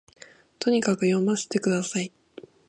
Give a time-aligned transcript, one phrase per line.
[0.57, 2.11] とにかく読ませて下さい